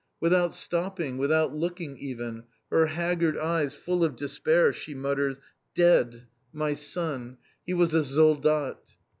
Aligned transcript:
Without 0.19 0.55
stopping, 0.55 1.19
without 1.19 1.53
looking 1.53 1.95
even, 1.99 2.45
her 2.71 2.87
haggard 2.87 3.37
eyes 3.37 3.75
full 3.75 4.03
of 4.03 4.15
despair, 4.15 4.73
she 4.73 4.95
mutters: 4.95 5.37
"Dead! 5.75 6.25
My 6.51 6.73
son! 6.73 7.37
He 7.67 7.75
was 7.75 7.93
a 7.93 8.03
soldat." 8.03 8.79